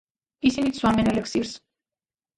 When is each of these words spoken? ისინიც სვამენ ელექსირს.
ისინიც 0.51 0.79
სვამენ 0.81 1.13
ელექსირს. 1.13 1.55